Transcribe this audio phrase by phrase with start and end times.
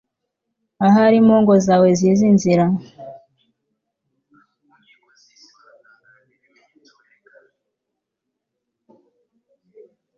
[0.85, 2.65] ahari impongo zawe zizi inzira